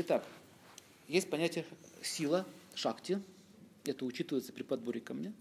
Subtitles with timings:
[0.00, 0.24] Итак,
[1.08, 1.64] есть понятие
[2.04, 3.20] сила, шакти.
[3.84, 5.32] Это учитывается при подборе камня.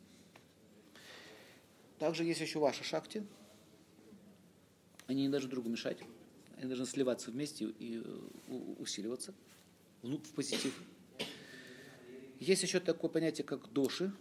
[1.99, 3.23] Также есть еще ваша шакти.
[5.05, 5.99] Они не должны другу мешать.
[6.57, 8.01] Они должны сливаться вместе и
[8.79, 9.31] усиливаться
[10.01, 10.73] в позитив.
[12.39, 14.11] Есть еще такое понятие, как доши,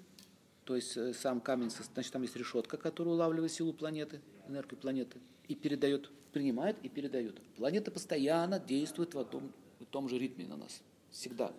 [0.64, 5.18] то есть э, сам камень, значит, там есть решетка, которая улавливает силу планеты, энергию планеты,
[5.48, 7.40] и передает, принимает и передает.
[7.56, 9.65] Планета постоянно действует в в
[9.96, 11.54] том же ритме на нас, всегда.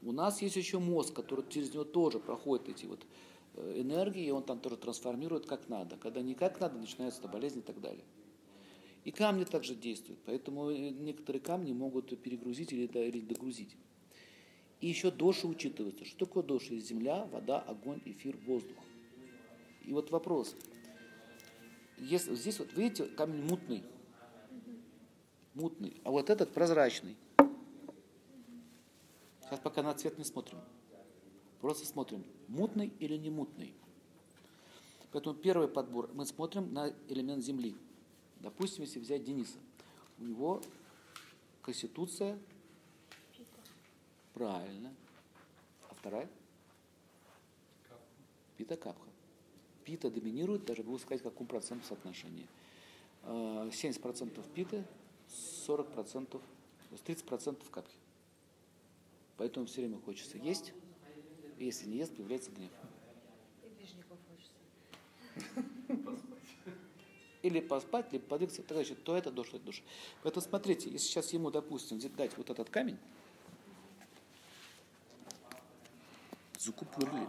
[0.00, 3.04] У нас есть еще мозг, который через него тоже проходит эти вот
[3.56, 5.98] э, энергии, и он там тоже трансформирует как надо.
[5.98, 8.06] Когда не как надо, начинаются болезни и так далее.
[9.04, 13.76] И камни также действуют, поэтому э, некоторые камни могут перегрузить или, или догрузить.
[14.80, 16.06] И еще доши учитывается.
[16.06, 16.80] Что такое доши?
[16.80, 18.78] Земля, вода, огонь, эфир, воздух.
[19.84, 20.56] И вот вопрос.
[21.98, 23.84] Если, здесь вот, видите, камень мутный.
[25.54, 26.00] Мутный.
[26.04, 27.16] А вот этот прозрачный.
[29.42, 30.58] Сейчас пока на цвет не смотрим.
[31.60, 33.74] Просто смотрим, мутный или не мутный.
[35.12, 37.74] Поэтому первый подбор мы смотрим на элемент земли.
[38.38, 39.58] Допустим, если взять Дениса,
[40.18, 40.62] у него
[41.62, 42.38] конституция
[44.40, 44.94] Правильно.
[45.90, 46.26] А вторая?
[48.56, 49.08] Пита капха.
[49.84, 52.46] Пита доминирует, даже буду сказать, в каком процентном соотношении.
[53.24, 54.82] 70% а, питы,
[55.66, 56.40] 40%,
[56.90, 57.96] 30% капхи.
[59.36, 60.72] Поэтому все время хочется есть,
[61.58, 62.70] и если не ест, появляется гнев.
[67.42, 69.82] Или поспать, либо подвигаться, тогда то это душа, это душа.
[70.22, 72.98] Поэтому смотрите, если сейчас ему, допустим, дать вот этот камень,
[76.58, 77.26] закупорили.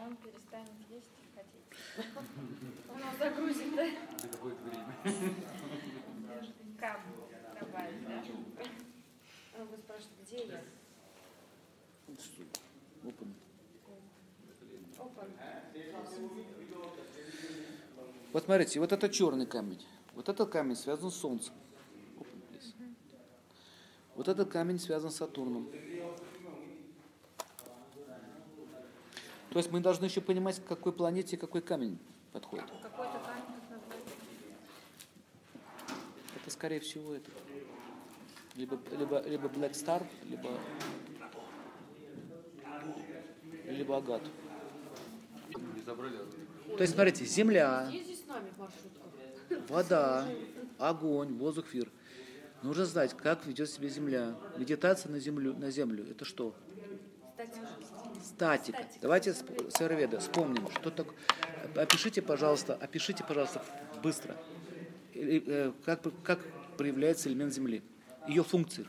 [0.00, 1.17] Он перестанет есть
[1.98, 3.84] нас загрузит, да?
[3.86, 4.94] Это будет время.
[6.78, 7.00] Кап
[7.60, 8.24] добавить, да?
[9.58, 10.60] Он будет спрашивать, где я?
[13.04, 13.34] Опан.
[14.98, 15.28] Опан.
[18.32, 19.84] Вот смотрите, вот это черный камень.
[20.14, 21.54] Вот этот камень связан с Солнцем.
[24.14, 25.68] Вот этот камень связан с Сатурном.
[29.50, 31.98] То есть мы должны еще понимать, к какой планете какой камень
[32.32, 32.66] подходит.
[32.82, 33.42] Какой-то камень,
[36.36, 37.30] Это скорее всего это.
[38.56, 40.50] Либо, либо, либо Black Star, либо,
[43.64, 44.22] либо Агат.
[46.76, 47.90] То есть, смотрите, Земля,
[49.68, 50.28] вода,
[50.78, 51.90] огонь, воздух, эфир.
[52.62, 54.34] Нужно знать, как ведет себя Земля.
[54.56, 56.54] Медитация на Землю, на землю это что?
[58.22, 58.86] Статика.
[59.00, 59.44] Давайте с
[59.80, 61.08] Айрведа вспомним, что так.
[61.76, 63.62] Опишите, пожалуйста, опишите, пожалуйста,
[64.02, 64.36] быстро,
[65.14, 66.40] э, как, как
[66.76, 67.82] проявляется элемент Земли,
[68.26, 68.86] ее функции.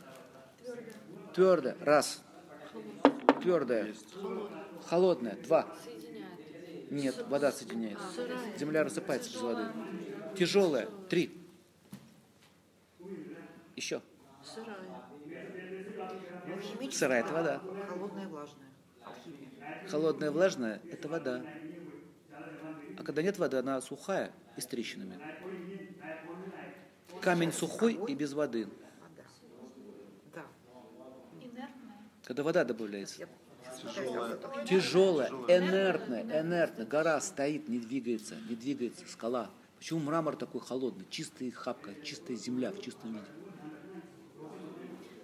[1.34, 1.78] Твердая.
[1.82, 2.24] Раз.
[3.42, 3.94] Твердая.
[4.88, 5.36] Холодная.
[5.38, 5.68] Два.
[6.90, 8.00] Нет, вода соединяет.
[8.58, 9.64] Земля рассыпается без воды.
[10.38, 10.88] Тяжелая.
[11.08, 11.32] Три.
[13.76, 14.02] Еще.
[14.44, 14.99] Сырая.
[16.92, 17.62] Сырая– это вода.
[17.88, 18.68] Холодная влажная.
[19.88, 21.44] Холодная и влажная– это вода.
[22.98, 25.20] А когда нет воды, она сухая и с трещинами.
[27.22, 28.68] Камень сухой и без воды.
[30.34, 30.46] Да.
[32.24, 33.28] Когда вода добавляется.
[34.66, 36.86] Тяжелая, инертная, инертная.
[36.86, 39.50] Гора стоит, не двигается, не двигается, скала.
[39.78, 41.06] Почему мрамор такой холодный?
[41.10, 43.26] Чистая хапка, чистая земля в чистом виде.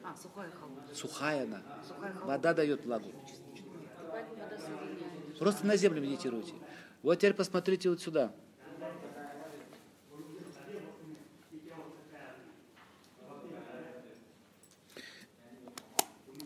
[0.06, 0.94] А, сухая холодная.
[0.94, 1.64] Сухая она.
[1.88, 3.12] Сухая, Вода дает влагу.
[5.40, 6.54] Просто на землю медитируйте.
[7.02, 8.32] Вот теперь посмотрите вот сюда.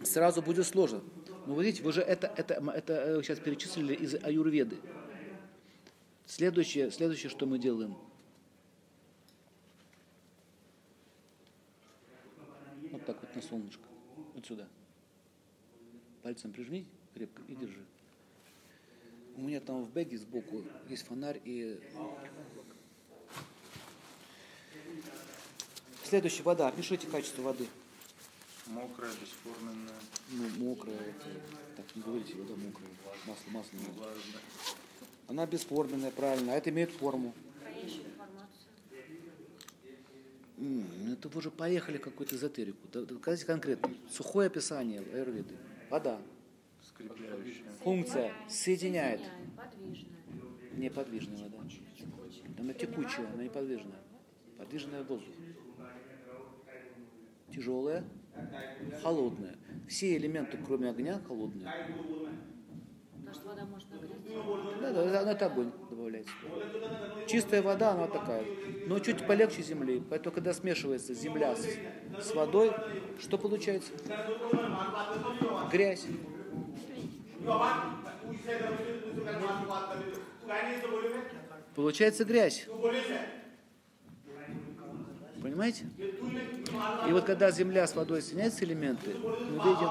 [0.03, 1.01] Сразу будет сложно.
[1.45, 4.77] Но вы видите, вы же это, это, это сейчас перечислили из аюрведы.
[6.25, 7.97] Следующее, следующее, что мы делаем–
[13.09, 13.83] так вот на солнышко.
[14.33, 14.67] Вот сюда.
[16.21, 17.83] Пальцем прижми крепко и держи.
[19.35, 21.79] У меня там в бэге сбоку есть фонарь и...
[26.03, 26.67] Следующая вода.
[26.67, 27.67] Опишите качество воды.
[28.67, 29.95] Мокрая, бесформенная.
[30.31, 31.27] Ну, мокрая, это,
[31.77, 32.89] так не говорите, вода мокрая.
[33.25, 33.79] Масло, масло.
[35.27, 36.53] Она бесформенная, правильно.
[36.53, 37.33] А это имеет форму.
[41.09, 42.87] Ну, это вы уже поехали какую-то эзотерику.
[42.93, 43.91] Докажите конкретно.
[44.11, 45.55] Сухое описание аюрведы.
[45.89, 46.21] Вода.
[46.83, 47.71] Скрепляющая.
[47.83, 49.21] Функция соединяет.
[49.57, 50.19] Подвижная.
[50.77, 51.57] Неподвижная вода.
[52.59, 53.99] Она текучая, она неподвижная.
[54.59, 55.33] подвижное воздух.
[57.51, 58.03] Тяжелое,
[59.01, 59.55] холодное.
[59.87, 61.67] Все элементы, кроме огня, холодные.
[63.29, 64.17] Потому что вода может нагреться.
[64.81, 66.31] Да, да, она это огонь добавляется.
[67.27, 68.43] Чистая вода, она такая.
[68.87, 70.01] Но чуть полегче земли.
[70.09, 71.67] Поэтому, когда смешивается земля с,
[72.19, 72.71] с водой,
[73.19, 73.91] что получается?
[75.71, 76.07] Грязь.
[81.75, 82.67] Получается грязь.
[85.41, 85.85] Понимаете?
[87.07, 89.89] И вот когда земля с водой соединяются элементы, мы видим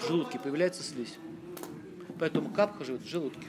[0.00, 1.18] в желудке появляется слизь.
[2.18, 3.46] Поэтому капка живет в желудке.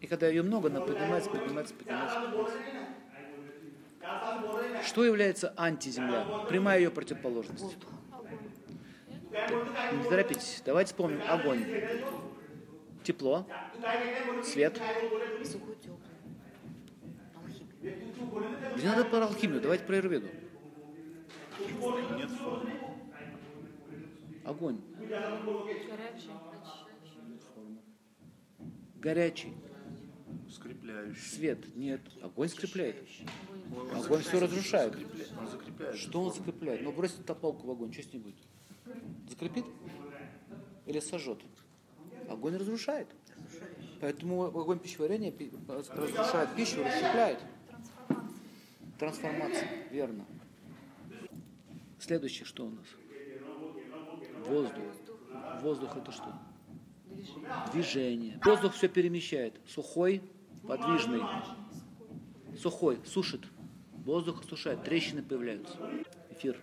[0.00, 2.20] И когда ее много, она поднимается, поднимается, поднимается.
[2.20, 2.58] поднимается.
[4.86, 6.24] Что является антиземля?
[6.48, 7.76] Прямая ее противоположность.
[9.30, 10.62] Не торопитесь.
[10.64, 11.20] Давайте вспомним.
[11.28, 11.64] Огонь.
[13.02, 13.46] Тепло.
[14.42, 14.80] Свет.
[17.82, 19.60] Не надо про алхимию.
[19.60, 20.30] Давайте про формы.
[24.44, 24.78] Огонь.
[29.04, 29.52] Горячий.
[30.50, 31.20] Скрепляющий.
[31.20, 31.76] Свет.
[31.76, 32.00] Нет.
[32.22, 32.96] Огонь скрепляет.
[33.70, 34.96] Он Огонь все разрушает.
[35.38, 35.96] Он закрепляет.
[35.96, 36.80] Что он закрепляет?
[36.80, 38.36] Ну, бросит тополку в огонь, что с ней будет?
[39.28, 39.66] Закрепит?
[40.86, 41.38] Или сожжет?
[42.30, 43.08] Огонь разрушает.
[44.00, 47.40] Поэтому огонь пищеварения пи- разрушает пищу, расщепляет.
[48.98, 50.24] Трансформация, верно.
[51.98, 52.86] Следующее что у нас?
[54.46, 54.84] Воздух.
[55.60, 56.32] Воздух это что?
[57.72, 58.40] Движение.
[58.44, 59.60] Воздух все перемещает.
[59.66, 60.22] Сухой,
[60.66, 61.22] подвижный.
[62.58, 63.42] Сухой, сушит.
[64.04, 65.76] Воздух осушает, трещины появляются.
[66.30, 66.60] Эфир.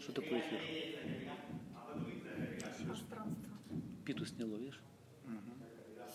[0.00, 0.60] Что такое эфир?
[4.04, 4.80] Питу сняло, видишь?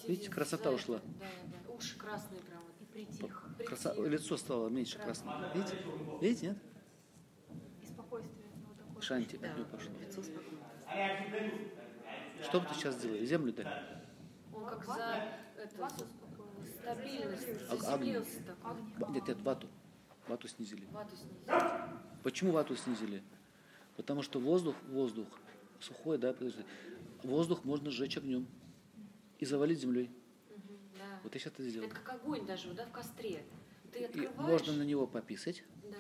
[0.08, 0.98] Видите, красота ушла.
[0.98, 1.74] Да, да, да.
[1.74, 2.62] Уши красные прям.
[2.80, 3.44] И притих.
[3.66, 3.94] Краса...
[3.96, 5.52] Лицо стало меньше красного.
[5.54, 5.78] Видите?
[6.22, 6.58] Видите, нет?
[7.82, 8.48] И спокойствие.
[8.78, 9.02] Такое.
[9.02, 9.92] Шанти от него пошло.
[10.00, 11.87] Лицо спокойно.
[12.44, 13.26] Что бы ты сейчас сделали?
[13.26, 13.66] Землю дай.
[14.54, 15.24] Он как за
[15.58, 15.90] это,
[16.80, 17.48] стабильность.
[17.70, 17.76] А-.
[17.78, 18.40] Заземлился
[19.10, 19.68] Нет, нет, вату.
[20.28, 20.86] Вату снизили.
[20.92, 21.64] Вату снизили.
[22.24, 23.24] Почему вату снизили?
[23.96, 25.28] Потому что воздух, воздух,
[25.80, 26.64] сухой, да, подожди.
[27.24, 28.48] Воздух можно сжечь огнем
[29.40, 30.12] и завалить землей.
[30.50, 31.20] Мгм, Да.
[31.24, 31.88] Вот я сейчас это сделал.
[31.88, 33.44] Это как огонь даже, да, в костре.
[33.92, 34.36] Ты И открываешь.
[34.38, 35.98] можно на него пописать, Да.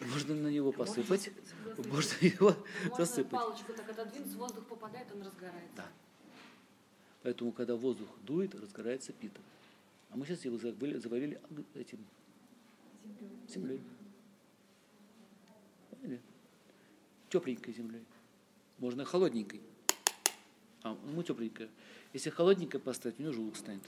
[0.00, 1.30] Можно на него посыпать,
[1.76, 2.56] можно его
[2.88, 3.30] Можно засыпать.
[3.30, 5.76] палочку так отодвинуть, воздух попадает, он разгорается.
[5.76, 5.86] Да.
[7.22, 9.40] Поэтому, когда воздух дует, разгорается пита.
[10.10, 11.40] А мы сейчас его завалили, завалили
[11.74, 11.98] этим
[13.48, 13.80] землей.
[15.90, 16.20] Поняли?
[17.28, 18.04] Тепленькой землей.
[18.78, 19.60] Можно холодненькой.
[20.82, 21.68] А, ну, мы тепленькая.
[22.14, 23.82] Если холодненькая поставить, у него желудок станет.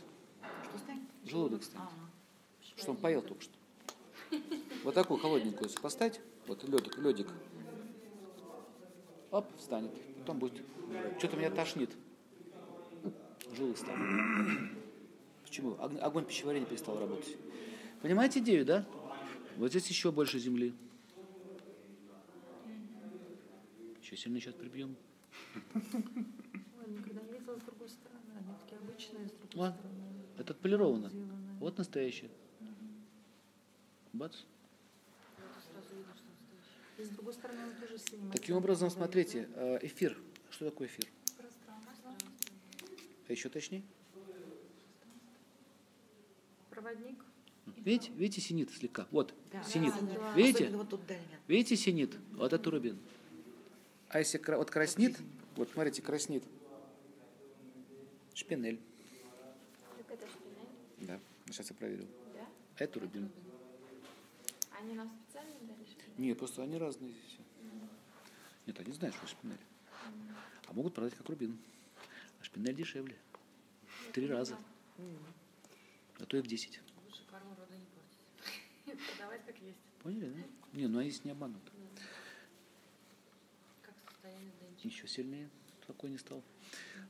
[0.68, 1.02] Что станет?
[1.24, 1.88] Желудок станет.
[1.88, 3.54] А, Что он поел только что.
[4.84, 7.28] Вот такую холодненькую если поставить, вот ледик, ледик.
[9.30, 9.90] Оп, встанет.
[10.18, 10.62] Потом будет.
[11.18, 11.90] Что-то меня тошнит.
[13.56, 14.70] Желудок станет.
[15.44, 15.70] Почему?
[15.78, 17.36] Ог- Огонь пищеварения перестал работать.
[18.00, 18.84] Понимаете идею, да?
[19.56, 20.74] Вот здесь еще больше земли.
[24.02, 24.96] Еще сильно сейчас прибьем.
[25.54, 25.82] Ой,
[26.88, 28.20] никогда не видела с другой стороны.
[28.36, 29.74] Они такие обычные с другой Вот.
[30.38, 31.10] Это отполировано.
[31.60, 32.30] Вот настоящее.
[32.30, 32.40] Бац.
[32.60, 32.70] Сразу видно, что настоящий.
[32.70, 34.01] И с другой стороны он тоже
[37.98, 38.30] сильно.
[38.32, 40.16] Таким образом, смотрите, э, эфир.
[40.50, 41.06] Что такое эфир?
[43.28, 43.82] А еще точнее?
[46.70, 47.18] Проводник.
[47.76, 49.06] Видите, видите синит слегка?
[49.10, 49.62] Вот, Да.
[49.64, 49.94] синит.
[50.14, 50.34] Да.
[50.34, 50.68] Видите?
[50.70, 51.00] Вот тут.
[51.48, 52.16] Видите синит?
[52.32, 52.98] Вот это рубин.
[54.08, 55.18] А если вот краснит,
[55.56, 56.44] вот смотрите, краснит.
[58.34, 58.80] Шпинель.
[59.98, 62.06] Так это шпинель, Да, сейчас я проверю.
[62.34, 62.46] да?
[62.84, 63.30] Это рубин.
[64.82, 66.14] Они нам специально дали шпинель?
[66.18, 67.38] Нет, просто они разные здесь.
[68.66, 69.60] Нет, они знают, что шпинель.
[70.66, 71.56] А могут продать как рубин.
[72.40, 73.16] А шпинель дешевле.
[74.08, 74.58] В три раза.
[76.18, 76.80] А то и в десять.
[77.04, 79.06] Лучше карму рода не портить.
[79.16, 79.78] Продавать как есть.
[80.02, 80.78] Поняли, да?
[80.78, 81.62] Не, ну они здесь не обманут.
[83.82, 84.88] Как состояние Денчика.
[84.88, 85.48] Еще сильнее
[85.86, 86.42] такой не стал.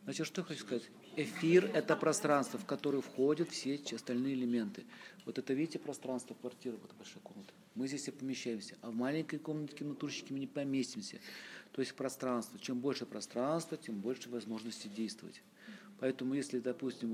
[0.05, 0.91] Значит, что я хочу сказать?
[1.17, 4.85] Эфир– это пространство, в которое входят все остальные элементы.
[5.25, 7.52] Вот это, видите, пространство квартиры, вот большая комната.
[7.75, 11.19] Мы здесь все помещаемся, а в маленькой комнатке натурщики мы не поместимся.
[11.73, 12.59] То есть пространство.
[12.59, 15.43] Чем больше пространства, тем больше возможностей действовать.
[16.00, 17.11] Поэтому, если, допустим,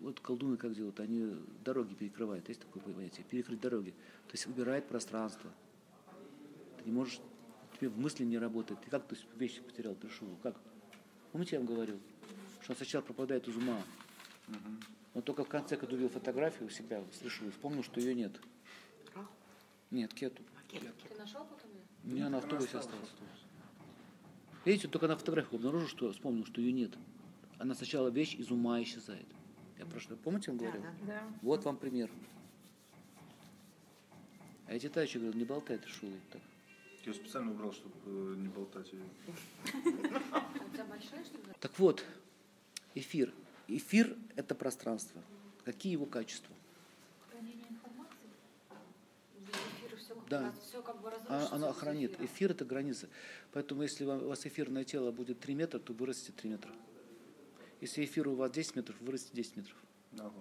[0.00, 1.32] вот колдуны как делают, они
[1.64, 3.90] дороги перекрывают, есть такое понятие, перекрыть дороги.
[4.26, 5.50] То есть убирает пространство.
[6.76, 7.20] Ты не можешь,
[7.78, 8.80] тебе в мысли не работает.
[8.82, 10.26] Ты как то вещи потерял, пришел?
[10.42, 10.56] Как?
[11.32, 12.00] Помните, я вам говорил,
[12.62, 13.80] что он сначала пропадает из ума.
[15.14, 18.40] Но только в конце, когда увидел фотографию у себя, слышал, вспомнил, что ее нет.
[19.90, 20.42] Нет, кету.
[20.68, 20.94] Кет, кет.
[21.08, 21.82] Ты нашел потом ее?
[22.04, 23.08] У меня на автобусе осталось.
[24.64, 26.92] Видите, только на фотографиях обнаружил, что вспомнил, что ее нет.
[27.58, 29.26] Она сначала вещь из ума исчезает.
[29.78, 30.92] Я прошлое, помните, я вам Да, говорил?
[31.06, 31.06] да.
[31.06, 31.22] Да.
[31.42, 32.10] Вот вам пример.
[34.66, 36.12] А эти тачи говорят, не болтай, ты шулы.
[36.30, 36.40] Так.
[37.04, 39.02] Я специально убрал, чтобы э, не болтать ее.
[39.64, 42.04] Что так вот,
[42.94, 43.32] эфир.
[43.68, 45.22] Эфир– это пространство.
[45.64, 46.54] Какие его качества?
[47.30, 48.28] Хранение информации.
[49.38, 50.54] Эфир все как, Да.
[50.82, 51.48] как бы А-.
[51.50, 52.20] Она эфира.
[52.20, 53.08] Эфир– это граница.
[53.52, 56.70] Поэтому если у вас эфирное тело будет 3 метра, то вырастет 3 метра.
[57.80, 59.76] Если эфир у вас 10 метров, вырастет 10 метров.
[60.18, 60.32] Ага.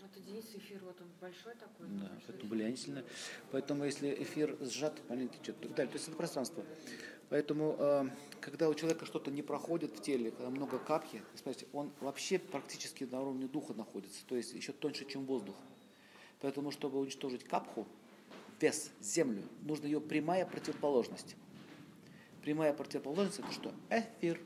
[0.00, 1.86] Это Денис эфир, вот он большой такой.
[1.88, 2.50] Да, большой поэтому эфир.
[2.50, 3.04] влияние сильное.
[3.50, 5.92] Поэтому если эфир сжат, течет, и так далее.
[5.92, 6.64] То есть это пространство.
[7.28, 8.08] Поэтому, э,
[8.40, 13.04] когда у человека что-то не проходит в теле, когда много капки, смотрите, он вообще практически
[13.04, 15.56] на уровне духа находится, то есть еще тоньше, чем воздух.
[16.40, 17.86] Поэтому, чтобы уничтожить капху,
[18.60, 21.36] вес, землю, нужна ее прямая противоположность.
[22.42, 23.74] Прямая противоположность это что?
[23.90, 24.40] Эфир.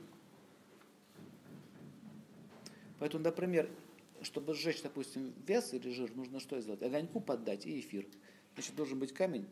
[2.98, 3.70] Поэтому, например,
[4.22, 6.82] чтобы сжечь, допустим, вес или жир, нужно что сделать?
[6.82, 8.06] Огоньку поддать и эфир.
[8.54, 9.46] Значит, должен быть камень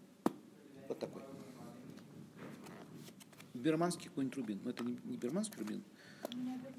[0.89, 1.23] вот такой.
[3.55, 4.61] Бирманский какой-нибудь рубин.
[4.65, 5.85] Но это не, не бирманский рубин.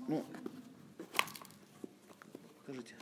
[0.07, 0.25] Ну,
[2.59, 2.95] покажите.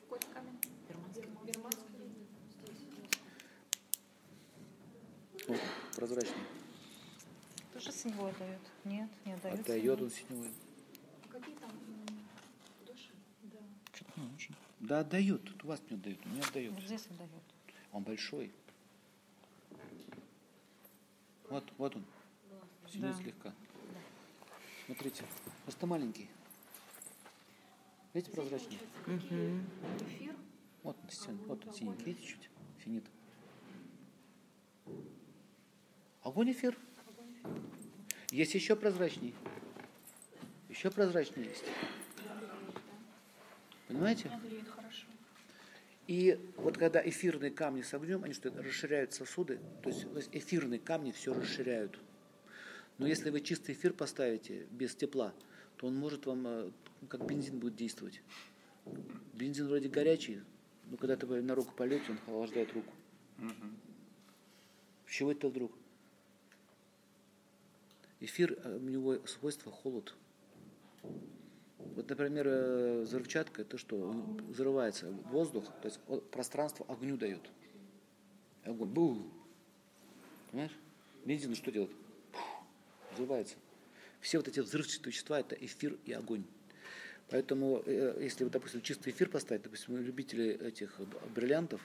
[0.00, 0.58] Какой камень?
[0.88, 1.28] Германский.
[1.46, 2.26] Бирманский рубин.
[2.64, 3.18] Здесь, здесь.
[5.46, 5.60] Вот,
[5.94, 6.42] прозрачный.
[7.72, 8.60] Тоже синевой дает?
[8.84, 9.60] Нет, не отдает.
[9.60, 10.50] Отдает он синевой.
[11.24, 11.70] А Какие там
[12.86, 13.10] души?
[13.42, 13.58] Да.
[13.92, 14.54] Что-то не очень.
[14.80, 15.44] Да, отдает.
[15.44, 16.72] Тут у вас не отдает, не отдает.
[16.72, 17.30] Вот здесь отдает.
[17.92, 18.52] Он большой.
[21.50, 22.04] Вот, вот он.
[22.90, 23.14] Синий Да.
[23.14, 23.52] слегка.
[24.86, 25.24] Смотрите,
[25.64, 26.28] просто маленький.
[28.14, 28.78] Видите, прозрачный?
[29.06, 29.64] Мгм.
[30.00, 30.36] Эфир.
[30.82, 32.50] Вот он, син- вот он, синенький, видите, чуть?
[32.78, 33.04] Финит.
[36.22, 36.76] Огонь эфир.
[38.32, 39.34] Есть еще прозрачней.
[40.70, 41.64] Еще прозрачнее есть.
[43.88, 44.30] Понимаете?
[46.06, 51.12] И вот когда эфирные камни с огнем, они что, расширяют сосуды, то есть, эфирные камни
[51.12, 51.98] все расширяют.
[52.96, 55.34] Но если вы чистый эфир поставите без тепла,
[55.76, 56.70] то он может вам, э,
[57.08, 58.22] как бензин будет действовать.
[59.34, 60.40] Бензин вроде горячий,
[60.90, 62.92] но когда ты на руку полете, он охлаждает руку.
[65.06, 65.72] С чего это вдруг?
[68.22, 70.14] Эфир, э, у него свойство холод.
[71.78, 73.96] Вот, например, э, взрывчатка, это что?
[73.96, 75.98] Он Взрывается воздух, то есть
[76.30, 77.40] пространство огню дает.
[78.62, 78.88] Огонь.
[78.88, 79.22] Бу!
[80.52, 80.78] Понимаешь?
[81.24, 81.90] Бензин что делает?
[82.30, 82.64] Пух!
[83.14, 83.56] Взрывается.
[84.20, 86.44] Все вот эти взрывчатые вещества– это эфир и огонь.
[87.28, 91.00] Поэтому, э, если, вот, допустим, чистый эфир поставить, допустим, любители этих
[91.34, 91.84] бриллиантов,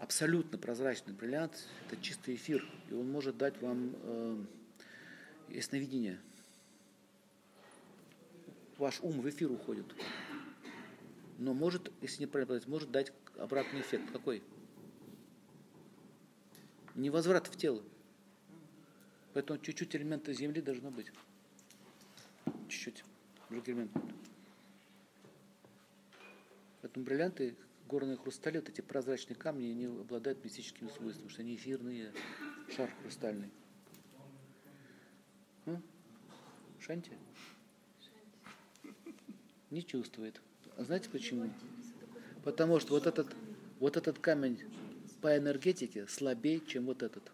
[0.00, 4.48] абсолютно прозрачный бриллиант– это чистый эфир, и он может дать вам
[5.50, 6.20] ясновидение.
[8.76, 9.86] Ваш ум в эфир уходит.
[11.38, 14.10] Но может, если неправильно подать, может дать обратный эффект.
[14.12, 14.42] Какой?
[16.94, 17.82] Невозврат в тело.
[19.34, 21.12] Поэтому чуть-чуть элемента земли должно быть.
[22.68, 23.04] Чуть-чуть.
[23.48, 23.92] Другой элемент.
[26.82, 27.56] Поэтому бриллианты,
[27.88, 32.12] горные хрустали, вот эти прозрачные камни, они обладают мистическими свойствами, потому что они эфирные,
[32.74, 33.50] шар хрустальный.
[35.68, 35.80] А?
[36.80, 37.12] Шанти?
[39.70, 40.40] Не чувствует.
[40.76, 41.50] А знаете почему?
[42.44, 43.34] Потому что вот этот,
[43.80, 44.60] вот этот камень
[45.20, 47.30] по энергетике слабее, чем вот этот.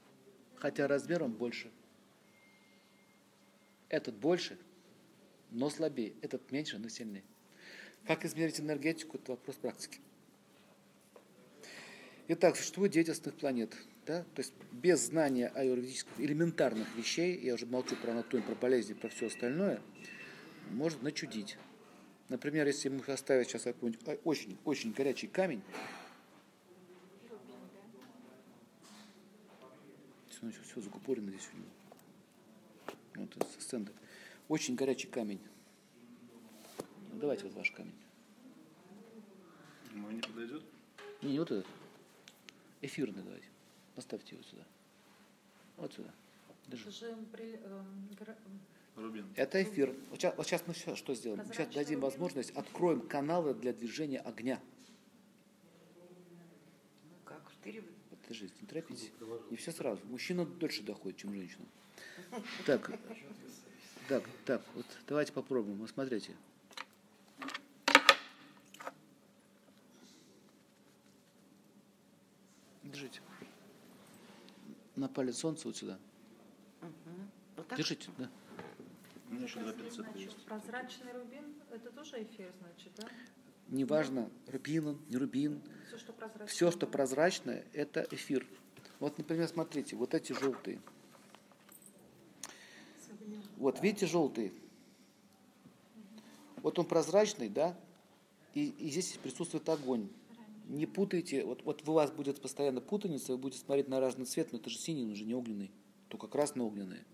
[0.57, 1.71] Хотя размером больше.
[3.89, 4.59] Этот больше,
[5.51, 6.15] но слабее.
[6.23, 7.23] Этот меньше, но сильнее.
[8.07, 10.01] Как измерить энергетику, это вопрос практики.
[12.27, 13.77] Итак, существует девять основных планет.
[14.07, 14.23] Да?
[14.35, 19.09] То есть без знания аюрведических элементарных вещей, я уже молчу про анатомию, про болезни, про
[19.09, 19.81] все остальное,
[20.71, 21.59] может начудить.
[22.31, 25.63] Например, если мы оставить сейчас какой-нибудь очень, очень горячий камень,
[30.31, 31.69] все, все закупорено здесь у него.
[33.17, 33.93] Вот это стенда.
[34.49, 35.41] Очень горячий камень.
[37.13, 37.95] Ну, давайте вот ваш камень.
[39.93, 40.63] Мой не подойдет?
[41.23, 41.67] Не, не вот этот.
[42.85, 43.47] Эфирный давайте.
[43.95, 44.63] Поставьте его сюда.
[45.79, 46.11] Вот сюда.
[46.67, 46.83] Держи.
[46.83, 49.27] Это же при- эм, гра- эм, Рубин.
[49.37, 49.95] Это эфир.
[50.11, 51.43] Вот сейчас, вот сейчас мы сейчас что сделаем?
[51.47, 52.11] Мы сейчас дадим рубин.
[52.11, 54.61] возможность, откроем каналы для движения огня.
[55.97, 57.43] Ну как,
[58.31, 59.11] жизнь, не торопитесь.
[59.51, 60.01] Не все сразу.
[60.05, 61.65] Мужчина дольше доходит, чем женщина.
[62.67, 62.91] Так,
[64.09, 65.79] так, так, вот давайте попробуем.
[65.79, 66.33] Вот смотрите.
[72.83, 73.21] Держите.
[74.97, 75.99] На палец солнца вот сюда.
[77.57, 77.79] Вот так?
[77.79, 78.31] Держите, да.
[79.29, 80.45] У меня еще два пинцета Значит, есть.
[80.45, 83.09] прозрачный рубин это тоже эфир, значит, да?
[83.69, 85.61] Неважно, рубин он, не рубин.
[85.89, 86.47] Все, что прозрачно.
[86.47, 88.47] Все, что прозрачное, это эфир.
[89.01, 90.81] Вот, например, смотрите, вот эти желтые.
[93.57, 94.53] Вот, видите, желтые?
[96.59, 97.77] Вот он прозрачный, да?
[98.55, 100.09] И, и здесь присутствует огонь.
[100.65, 104.51] Не путайте, вот, вот у вас будет постоянно путаница, вы будете смотреть на разный цвет,
[104.53, 105.71] но это же синий, он уже не огненный,
[106.09, 107.05] только красно-огненный.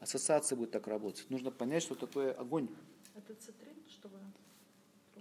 [0.00, 1.30] Ассоциация будет так работать.
[1.30, 2.68] Нужно понять, что такое огонь.
[3.14, 4.18] Это цитрин, что вы?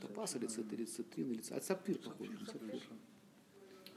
[0.02, 2.82] Топаз или цит, или цитрин, или ц- а сапфир похож на сапфир.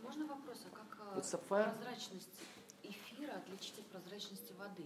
[0.02, 1.64] Можно вопрос, а как э, Вот сапфир.
[1.72, 2.28] прозрачность
[2.84, 4.84] эфира отличить от прозрачности воды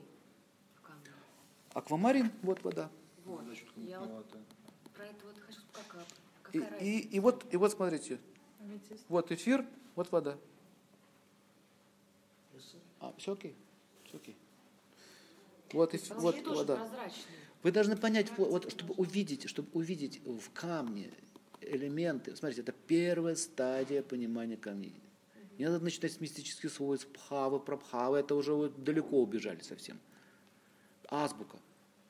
[0.77, 1.11] в камне?
[1.75, 2.89] Аквамарин, вот вода.
[3.27, 3.43] Вот.
[3.77, 4.27] Я вот
[4.95, 8.19] про это вот хочу, как, э, И, и, и вот, и вот смотрите,
[8.61, 9.05] Аметист.
[9.09, 10.39] вот эфир, вот вода.
[13.01, 13.57] А, все окей,
[14.05, 14.37] все окей.
[15.73, 16.77] Вот, эф- Потому вот вода.
[16.77, 17.25] прозрачные.
[17.63, 21.11] Вы должны понять, вот, чтобы увидеть, чтобы увидеть в камне
[21.61, 22.35] элементы.
[22.37, 24.95] Смотрите, это первая стадия понимания камней.
[25.59, 29.99] Не надо начинать с мистических свойств, пхавы, прабхавы, это уже вот далеко убежали совсем.
[31.09, 31.59] Азбука.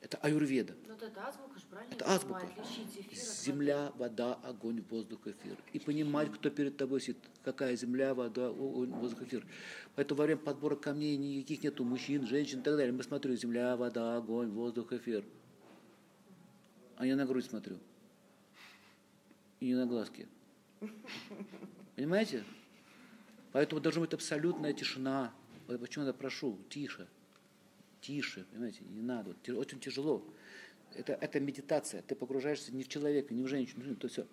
[0.01, 0.75] Это аюрведа.
[0.87, 1.93] Ну, вот это азбука же, правильно?
[1.93, 2.47] Это азбука.
[2.47, 5.59] эфир Земля, вода, огонь, воздух, эфир.
[5.75, 9.47] И понимать, кто перед тобой сидит, какая земля, вода, огонь, воздух, эфир.
[9.97, 12.93] Поэтому во время подбора камней никаких нету мужчин, женщин и так далее.
[12.93, 15.23] Мы смотрим, земля, вода, огонь, воздух, эфир.
[16.97, 17.79] А я на грудь смотрю.
[19.61, 20.27] И не на глазки.
[21.95, 22.45] Понимаете?
[23.53, 25.35] Поэтому должна быть абсолютная тишина.
[25.67, 27.07] Почему я прошу, тише.
[28.01, 29.35] Тише, понимаете, не надо.
[29.55, 30.25] Очень тяжело.
[30.95, 32.03] Это, это медитация.
[32.03, 34.27] Ты погружаешься не в человека, не в женщину, то все.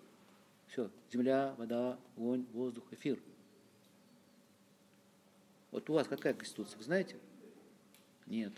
[0.68, 0.90] Все.
[1.12, 3.18] Земля, вода, огонь, воздух, эфир.
[5.70, 7.16] Вот у вас какая конституция, вы знаете?
[8.26, 8.52] Нет.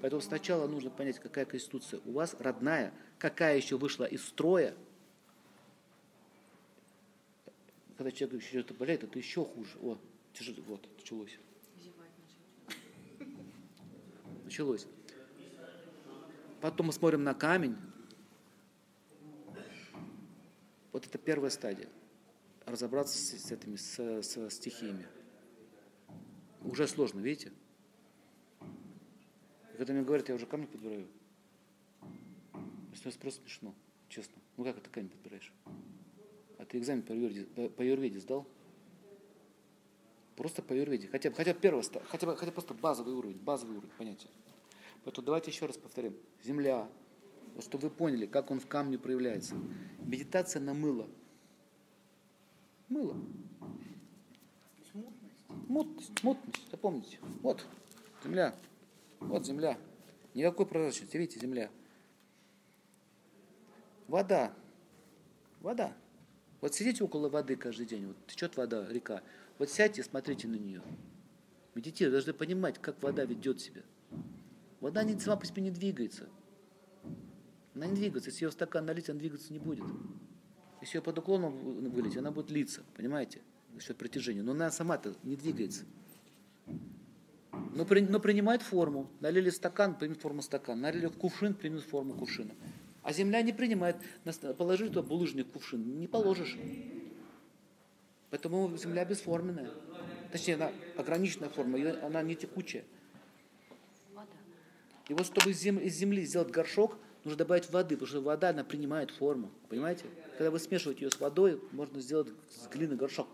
[0.00, 4.74] Поэтому сначала нужно понять, какая конституция у вас родная, какая еще вышла из строя.
[7.96, 9.76] Когда человек еще что-то болеет, это еще хуже.
[9.82, 9.98] О,
[10.32, 11.36] тяжело, вот, началось.
[14.48, 14.86] Началось.
[16.62, 17.76] Потом мы смотрим на камень.
[20.90, 21.86] Вот это первая стадия.
[22.64, 25.06] Разобраться с, с этими, с, со стихиями.
[26.62, 27.52] Уже сложно, видите?
[29.74, 31.08] И когда мне говорят, я уже камни подбираю.
[32.94, 33.74] Становится просто смешно,
[34.08, 34.40] честно.
[34.56, 35.52] Ну как это камень подбираешь?
[36.56, 38.48] А ты экзамен по юрведе, по юрведе сдал?
[40.38, 41.08] Просто по юрведе.
[41.08, 44.28] Хотя хотя ста- хотя хотя просто базовый уровень, базовый уровень понятия.
[45.02, 46.16] Поэтому давайте еще раз повторим.
[46.44, 46.88] Земля.
[47.56, 49.56] Вот чтобы вы поняли, как он в камне проявляется.
[49.98, 51.08] Медитация на мыло.
[52.88, 53.16] Мыло.
[55.66, 57.18] Мутность, мутность, запомните.
[57.42, 57.66] Вот,
[58.22, 58.54] земля.
[59.18, 59.76] Вот земля.
[60.34, 61.16] Никакой прозрачности.
[61.16, 61.68] Видите, земля.
[64.06, 64.54] Вода.
[65.62, 65.96] Вода.
[66.60, 69.22] Вот сидите около воды каждый день, вот течет вода, река.
[69.58, 70.82] Вот сядьте смотрите на нее.
[71.74, 73.82] Медитируйте, должны понимать, как вода ведет себя.
[74.80, 76.28] Вода не, сама по себе не двигается.
[77.74, 78.30] Она не двигается.
[78.30, 79.84] Если ее в стакан налить, она двигаться не будет.
[80.80, 83.40] Если ее под уклоном вы- вылить, она будет литься, понимаете?
[83.74, 84.42] За счет притяжения.
[84.42, 85.84] Но она сама-то не двигается.
[87.74, 89.10] Но, при- но принимает форму.
[89.20, 90.82] Налили стакан, примет форму стакана.
[90.82, 92.54] Налили кувшин, примет форму кувшина.
[93.02, 93.96] А земля не принимает.
[94.56, 95.98] Положи туда булыжник кувшин.
[95.98, 96.56] Не положишь.
[98.30, 99.70] Поэтому земля бесформенная.
[100.32, 102.84] Точнее, она ограниченная форма, её- она не текучая.
[105.08, 108.50] И вот чтобы из, зем- из земли сделать горшок, нужно добавить воды, потому что вода,
[108.50, 109.50] она принимает форму.
[109.70, 110.04] Понимаете?
[110.36, 113.28] Когда вы смешиваете ее с водой, можно сделать с глины горшок.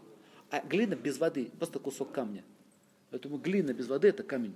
[0.51, 2.45] А глина без воды, просто кусок камня.
[3.11, 4.55] Поэтому глина без воды– это камень.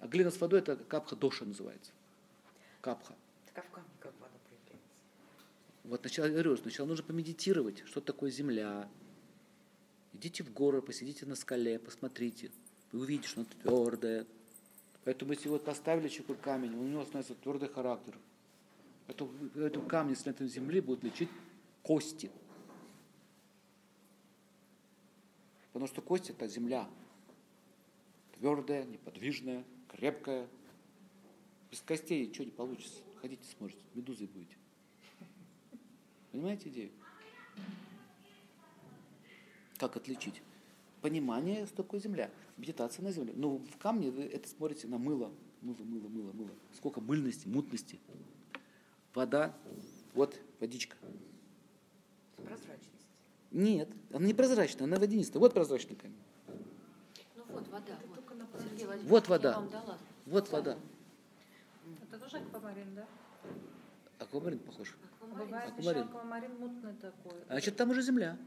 [0.00, 1.92] А глина с водой– это капха доша называется.
[2.82, 3.14] Капха.
[3.46, 5.02] Так а в камне как вода проявляется?
[5.90, 8.88] Вот сначала, я говорю, сначала нужно помедитировать, что такое земля.
[10.12, 12.52] Идите в горы, посидите на скале, посмотрите.
[12.92, 14.24] Вы увидите, что она твердая.
[15.04, 18.16] Поэтому если вот поставили человеку камень, у него становится твердый характер.
[19.08, 21.28] Это, это камни с этой земли будут лечить
[21.82, 22.30] кости.
[25.72, 26.88] Потому что кость это земля.
[28.38, 30.46] Твердая, неподвижная, крепкая.
[31.72, 33.00] Без костей ничего не получится.
[33.20, 34.59] Ходите, сможете, медузой будете.
[36.32, 36.90] Понимаете идею?
[39.78, 40.42] Как отличить?
[41.00, 42.30] Понимание, что такое земля.
[42.56, 43.32] Медитация на земле.
[43.34, 45.32] Но в камне вы это смотрите на мыло.
[45.62, 46.50] Мыло, мыло, мыло, мыло.
[46.76, 47.98] Сколько мыльности, мутности.
[49.14, 49.54] Вода.
[50.14, 50.96] Вот водичка.
[52.36, 52.90] Прозрачность.
[53.50, 55.40] Нет, она не прозрачная, она водянистая.
[55.40, 56.16] Вот прозрачный камень.
[57.36, 57.98] Ну вот вода.
[58.08, 58.20] Вот.
[58.60, 59.62] Сергей Владимирович, Вот вода.
[60.26, 60.78] Вот вода.
[62.02, 63.06] Это тоже аквамарин, да?
[64.20, 64.94] Аквамарин похож.
[65.20, 65.46] Аквамарин.
[65.46, 66.02] Бывает еще Аквамарин.
[66.08, 67.40] аквамарин мутный такой.
[67.48, 68.38] А значит, там уже земля.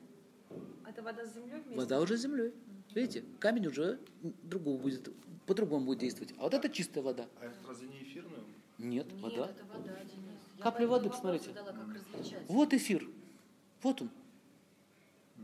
[0.88, 1.75] Это вода с землей вместе?
[1.75, 2.53] Вода уже с землей.
[2.93, 3.99] Видите, камень уже
[4.43, 5.09] другого будет,
[5.47, 6.33] по-другому будет действовать.
[6.38, 7.27] А вот это чистая вода.
[7.41, 8.39] А это разве не эфирная?
[8.77, 9.49] Нет, Нет, вода.
[9.49, 10.39] это вода, Денис.
[10.57, 11.45] Я Капли воды, посмотрите.
[11.53, 11.73] задала.
[12.47, 13.07] Вот эфир.
[13.81, 14.09] Вот он.
[15.38, 15.41] А.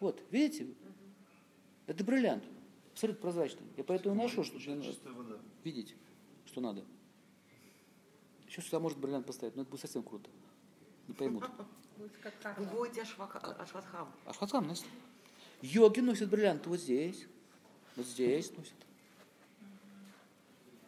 [0.00, 0.66] Вот, видите?
[1.86, 2.44] Это бриллиант.
[2.92, 3.62] Абсолютно прозрачный.
[3.76, 5.36] Я поэтому и ношу, чтобы Это чистая вода.
[5.64, 5.94] видеть,
[6.46, 6.84] что надо.
[8.54, 10.30] Еще сюда может бриллиант поставить, но это будет совсем круто.
[11.08, 11.44] Не поймут.
[11.98, 14.12] Будет как Вы будете ашвака- ашватхам.
[14.26, 14.86] А Шватхам носит.
[15.60, 17.26] Йоги носят бриллианты вот здесь.
[17.96, 18.74] Вот здесь носят.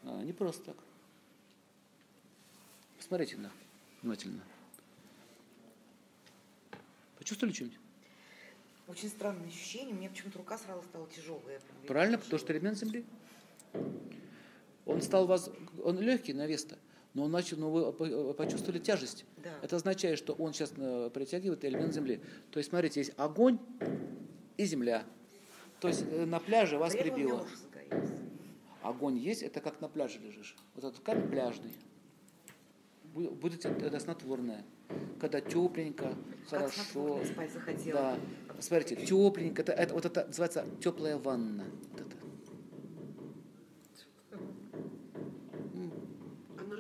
[0.04, 0.76] А, не просто так.
[2.96, 3.50] Посмотрите на,
[4.02, 4.42] внимательно.
[7.18, 7.78] Почувствовали что-нибудь?
[8.86, 9.94] Очень странное ощущение.
[9.94, 11.60] У меня почему-то рука сразу стала тяжелая.
[11.88, 13.04] Правильно, потому что элемент Земли.
[14.84, 15.50] Он стал у вас,
[15.82, 16.78] он легкий на вес-то,
[17.16, 19.24] но он начал, но вы по- почувствовали тяжесть.
[19.42, 19.50] Да.
[19.62, 22.20] Это означает, что он сейчас э, притягивает элемент Земли.
[22.50, 23.58] То есть, смотрите, есть огонь
[24.58, 25.02] и земля.
[25.80, 27.46] То есть э, на пляже вас прибило.
[28.82, 30.54] Огонь есть, это как на пляже лежишь.
[30.74, 31.72] Вот этот камень пляжный.
[33.14, 34.62] Бу- Будет это снотворное.
[35.18, 36.14] Когда тепленько,
[36.50, 37.20] Как хорошо.
[37.24, 38.18] спать захотела.
[38.54, 38.60] Да.
[38.62, 39.62] Смотрите, тепленько.
[39.62, 41.64] Это, это, вот это называется теплая ванна.
[41.94, 42.05] Это.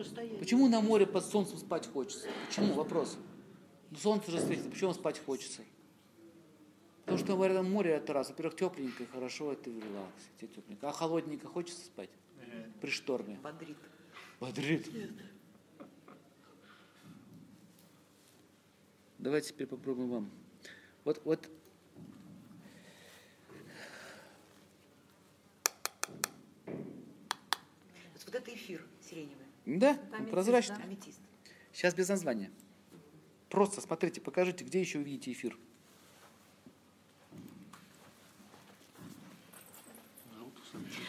[0.06, 0.38] На расстоянии?
[0.38, 2.28] Почему на море под солнцем спать хочется?
[2.48, 2.74] Почему?
[2.74, 3.18] Вопрос.
[3.96, 5.62] Солнце же светит, почему спать хочется?
[7.04, 8.28] Потому что в этом море это раз.
[8.28, 10.88] Во-первых, тепленько и хорошо, это в релаксе, тебе тепленько.
[10.88, 12.10] А холодненько хочется спать?
[12.80, 13.38] При шторме.
[13.42, 13.76] Бодрит.
[14.40, 14.88] Бодрит.
[19.18, 20.30] Давайте теперь попробуем вам.
[21.04, 21.48] Вот, вот.
[28.26, 29.45] Вот это эфир сиреневый.
[29.66, 30.76] Да, аметист, прозрачный.
[30.76, 30.82] да?
[30.84, 31.20] Аметист.
[31.72, 32.50] Сейчас без названия.
[33.50, 35.58] Просто смотрите, покажите, где еще увидите эфир.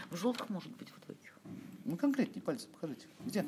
[0.09, 1.37] В желтых может быть вот в этих.
[1.85, 3.07] Ну, конкретнее, пальцем покажите.
[3.25, 3.45] Где?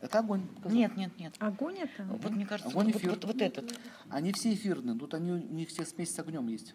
[0.00, 0.46] Это огонь.
[0.56, 0.76] показал.
[0.78, 1.34] Нет, нет, нет.
[1.38, 2.04] Огонь это?
[2.04, 3.10] Вот мне кажется, Огонь вот, эфир.
[3.10, 3.78] вот, вот этот.
[4.10, 4.96] Они все эфирные.
[4.98, 6.74] Тут они, у них все смесь с огнем есть.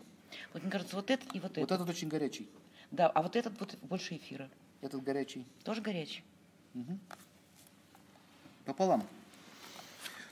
[0.52, 1.72] Вот мне кажется, вот этот и вот, Вот этот.
[1.72, 2.50] этот очень горячий.
[2.92, 4.50] Да, а вот этот вот больше эфира.
[4.82, 5.46] Этот горячий.
[5.64, 6.24] Тоже горячий.
[8.66, 9.06] Пополам.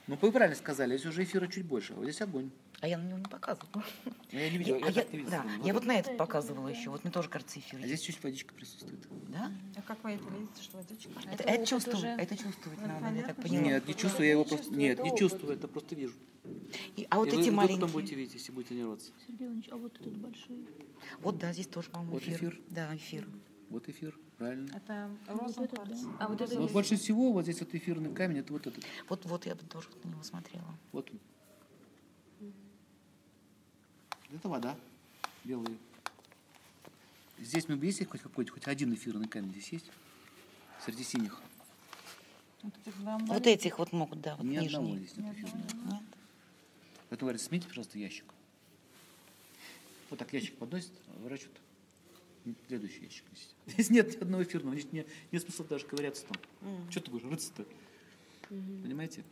[0.07, 1.93] Ну, вы правильно сказали, здесь уже эфира чуть больше.
[1.93, 2.49] а Вот здесь огонь.
[2.79, 3.83] А я на него не показывала.
[4.31, 5.31] Но я не видел, я, а я, так не видел.
[5.31, 6.89] да, Вот я вот на этот показывала еще.
[6.89, 7.79] Вот мне тоже кажется эфир.
[7.83, 8.99] А здесь чуть водичка присутствует.
[9.29, 9.51] Да?
[9.75, 11.11] А как вы это видите, что водичка?
[11.31, 12.07] Это, Это это чувствовать, уже.
[12.07, 13.61] это чувствовать Ну, надо, я так понятно, поняла.
[13.63, 14.57] Нет, не чувствую, я его просто...
[14.65, 15.19] чувствую, Нет, не опыт.
[15.19, 16.15] чувствую, это просто вижу.
[16.95, 17.77] И- а вот И вы, эти вы маленькие.
[17.81, 19.11] потом будете видеть, если будете тренироваться.
[19.27, 20.65] Сергей Иванович, а вот этот большой?
[21.19, 22.35] Вот да, здесь тоже, по-моему, Вот эфир.
[22.35, 22.61] эфир.
[22.69, 23.27] Да, эфир.
[23.69, 24.75] Вот эфир, правильно.
[24.75, 25.99] Это Вот этот, розенкварц.
[26.19, 28.83] А вот это Но больше всего вот здесь вот эфирный камень, это вот этот.
[29.07, 30.65] Вот, вот я бы тоже на него смотрела.
[30.91, 31.19] Вот он.
[34.33, 34.75] Это вода
[35.43, 35.77] белая.
[37.37, 39.91] Здесь мы есть хоть какой-то, хоть один эфирный камень здесь есть?
[40.83, 41.39] Среди синих.
[42.63, 45.07] Вот этих Вот этих вот могут, да, вот Ни одного нижние.
[45.07, 45.93] здесь нет эфирного.
[45.93, 46.03] Нет?
[47.09, 48.25] Поэтому говорят, смените, пожалуйста, ящик.
[50.09, 51.59] Вот так ящик подносит, выворачивают.
[52.67, 53.53] Следующий ящик несите.
[53.67, 56.89] Здесь нет ни одного эфирного, здесь не, нет смысла даже ковыряться там.
[56.89, 57.65] Что ты будешь рыться-то?
[58.49, 59.23] Понимаете?